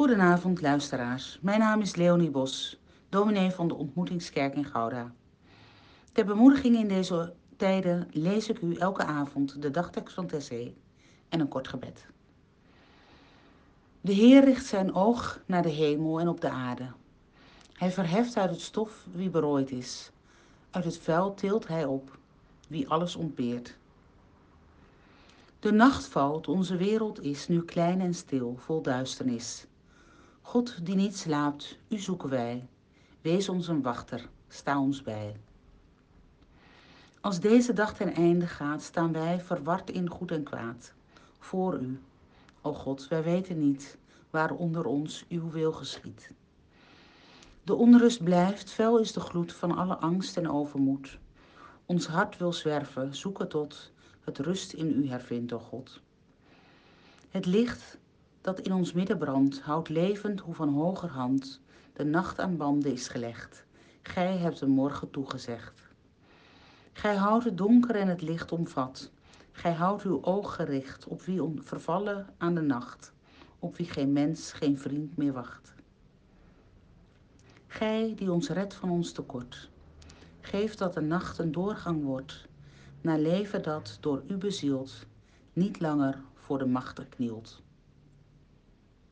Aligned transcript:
Goedenavond, 0.00 0.60
luisteraars. 0.60 1.38
Mijn 1.42 1.58
naam 1.58 1.80
is 1.80 1.96
Leonie 1.96 2.30
Bos, 2.30 2.80
dominee 3.08 3.50
van 3.50 3.68
de 3.68 3.74
Ontmoetingskerk 3.74 4.54
in 4.54 4.64
Gouda. 4.64 5.12
Ter 6.12 6.24
bemoediging 6.24 6.76
in 6.76 6.88
deze 6.88 7.34
tijden 7.56 8.08
lees 8.10 8.48
ik 8.48 8.60
u 8.60 8.74
elke 8.74 9.04
avond 9.04 9.62
de 9.62 9.70
dagtekst 9.70 10.14
van 10.14 10.26
Tessé 10.26 10.72
en 11.28 11.40
een 11.40 11.48
kort 11.48 11.68
gebed. 11.68 12.06
De 14.00 14.12
Heer 14.12 14.44
richt 14.44 14.66
zijn 14.66 14.94
oog 14.94 15.40
naar 15.46 15.62
de 15.62 15.68
hemel 15.68 16.20
en 16.20 16.28
op 16.28 16.40
de 16.40 16.50
aarde. 16.50 16.86
Hij 17.72 17.90
verheft 17.90 18.36
uit 18.36 18.50
het 18.50 18.60
stof 18.60 19.06
wie 19.12 19.30
berooid 19.30 19.70
is. 19.70 20.10
Uit 20.70 20.84
het 20.84 20.98
vuil 20.98 21.34
tilt 21.34 21.68
hij 21.68 21.84
op 21.84 22.18
wie 22.68 22.88
alles 22.88 23.16
ontbeert. 23.16 23.76
De 25.58 25.72
nacht 25.72 26.06
valt, 26.06 26.48
onze 26.48 26.76
wereld 26.76 27.22
is 27.22 27.48
nu 27.48 27.62
klein 27.62 28.00
en 28.00 28.14
stil, 28.14 28.56
vol 28.58 28.82
duisternis. 28.82 29.68
God 30.40 30.86
die 30.86 30.94
niet 30.94 31.16
slaapt, 31.16 31.78
u 31.88 31.98
zoeken 31.98 32.28
wij. 32.28 32.68
Wees 33.20 33.48
ons 33.48 33.68
een 33.68 33.82
wachter, 33.82 34.28
sta 34.48 34.80
ons 34.80 35.02
bij. 35.02 35.36
Als 37.20 37.40
deze 37.40 37.72
dag 37.72 37.94
ten 37.94 38.14
einde 38.14 38.46
gaat, 38.46 38.82
staan 38.82 39.12
wij 39.12 39.40
verward 39.40 39.90
in 39.90 40.10
goed 40.10 40.30
en 40.30 40.42
kwaad. 40.42 40.92
Voor 41.38 41.78
u, 41.78 42.00
o 42.60 42.72
God, 42.72 43.08
wij 43.08 43.22
weten 43.22 43.58
niet 43.58 43.98
waar 44.30 44.50
onder 44.50 44.84
ons 44.84 45.24
uw 45.28 45.50
wil 45.50 45.72
geschiet. 45.72 46.30
De 47.62 47.74
onrust 47.74 48.24
blijft, 48.24 48.70
fel 48.70 48.98
is 48.98 49.12
de 49.12 49.20
gloed 49.20 49.52
van 49.52 49.76
alle 49.76 49.96
angst 49.96 50.36
en 50.36 50.50
overmoed. 50.50 51.18
Ons 51.86 52.06
hart 52.06 52.36
wil 52.36 52.52
zwerven, 52.52 53.14
zoeken 53.14 53.48
tot 53.48 53.92
het 54.20 54.38
rust 54.38 54.72
in 54.72 55.02
u 55.02 55.08
hervindt, 55.08 55.52
o 55.52 55.58
God. 55.58 56.00
Het 57.30 57.46
licht 57.46 57.98
dat 58.40 58.60
in 58.60 58.72
ons 58.72 58.92
midden 58.92 59.18
brandt, 59.18 59.60
houdt 59.60 59.88
levend 59.88 60.40
hoe 60.40 60.54
van 60.54 60.68
hoger 60.68 61.08
hand 61.08 61.60
de 61.92 62.04
nacht 62.04 62.38
aan 62.38 62.56
banden 62.56 62.92
is 62.92 63.08
gelegd. 63.08 63.64
Gij 64.02 64.36
hebt 64.36 64.58
de 64.58 64.66
morgen 64.66 65.10
toegezegd. 65.10 65.88
Gij 66.92 67.16
houdt 67.16 67.44
het 67.44 67.58
donker 67.58 67.94
en 67.94 68.08
het 68.08 68.22
licht 68.22 68.52
omvat. 68.52 69.10
Gij 69.52 69.72
houdt 69.72 70.02
uw 70.02 70.22
oog 70.22 70.54
gericht 70.54 71.06
op 71.06 71.22
wie 71.22 71.42
vervallen 71.54 72.26
aan 72.38 72.54
de 72.54 72.60
nacht, 72.60 73.12
op 73.58 73.76
wie 73.76 73.86
geen 73.86 74.12
mens, 74.12 74.52
geen 74.52 74.78
vriend 74.78 75.16
meer 75.16 75.32
wacht. 75.32 75.74
Gij 77.66 78.12
die 78.16 78.32
ons 78.32 78.48
redt 78.48 78.74
van 78.74 78.90
ons 78.90 79.12
tekort, 79.12 79.70
geef 80.40 80.74
dat 80.74 80.94
de 80.94 81.00
nacht 81.00 81.38
een 81.38 81.52
doorgang 81.52 82.02
wordt 82.04 82.48
naar 83.00 83.18
leven 83.18 83.62
dat 83.62 83.98
door 84.00 84.22
u 84.28 84.36
bezield 84.36 85.06
niet 85.52 85.80
langer 85.80 86.22
voor 86.34 86.58
de 86.58 86.66
machten 86.66 87.08
knielt. 87.08 87.62